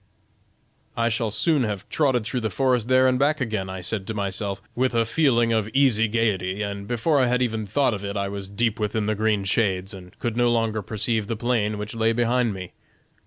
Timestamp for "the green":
9.05-9.43